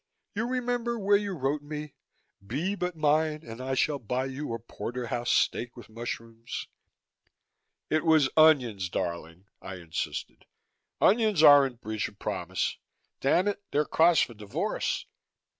[0.33, 1.93] You remember where you wrote me,
[2.43, 6.67] 'Be but mine and I shall buy you a porterhouse steak with mushrooms'."
[7.87, 10.47] "It was onions, darling," I insisted.
[10.99, 12.77] "Onions aren't breach of promise.
[13.19, 13.61] Damn it!
[13.69, 15.05] they're cause for divorce."